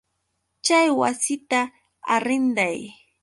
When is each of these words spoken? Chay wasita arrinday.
Chay 0.65 0.87
wasita 0.99 1.59
arrinday. 2.15 2.77